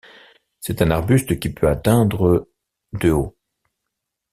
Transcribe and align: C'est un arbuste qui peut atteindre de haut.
C'est 0.61 0.81
un 0.81 0.89
arbuste 0.89 1.39
qui 1.39 1.49
peut 1.53 1.69
atteindre 1.69 2.49
de 2.93 3.11
haut. 3.11 3.37